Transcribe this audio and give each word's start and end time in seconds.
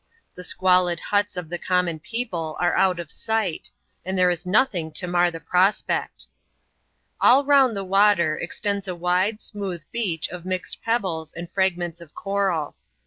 The 0.33 0.43
squalid 0.43 0.99
kts 1.11 1.37
of 1.37 1.47
the 1.49 1.59
conunon 1.59 2.01
people 2.01 2.57
are 2.59 2.75
out 2.75 2.99
of 2.99 3.11
sight, 3.11 3.69
and 4.03 4.17
there 4.17 4.31
is 4.31 4.47
nothing 4.47 4.91
to 4.93 5.05
mar 5.05 5.29
the 5.29 5.39
prospect. 5.39 6.25
All 7.21 7.45
round 7.45 7.77
the 7.77 7.83
water, 7.85 8.35
extends 8.35 8.87
a 8.87 8.95
wide, 8.95 9.39
smooth 9.39 9.83
beach 9.91 10.27
of 10.29 10.43
mixed 10.43 10.81
pebbles 10.81 11.33
and 11.33 11.51
fragments 11.51 12.01
of 12.01 12.15
coral. 12.15 12.75